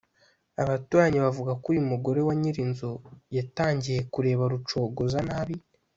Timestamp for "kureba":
4.13-4.43